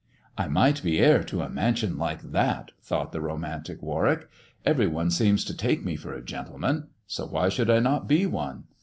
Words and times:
''I 0.39 0.47
might 0.47 0.81
be 0.81 0.97
heir 0.97 1.23
to 1.25 1.43
a 1.43 1.49
mansion 1.51 1.95
like 1.95 2.31
that," 2.31 2.71
thought 2.81 3.11
the 3.11 3.21
romantic 3.21 3.83
Warwick." 3.83 4.27
Every 4.65 4.87
one 4.87 5.11
seems 5.11 5.45
to 5.45 5.53
take 5.55 5.85
me 5.85 5.95
for 5.95 6.15
a 6.15 6.25
gentleman; 6.25 6.87
so 7.05 7.27
why 7.27 7.49
should 7.49 7.69
I 7.69 7.77
not 7.81 8.07
be 8.07 8.25
one 8.25 8.63